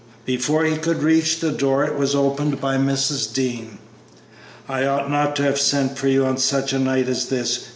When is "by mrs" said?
2.59-3.31